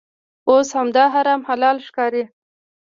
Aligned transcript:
اوس 0.49 0.67
همدا 0.77 1.03
حرام 1.13 1.41
حلال 1.49 1.77
ښکاري. 1.87 2.23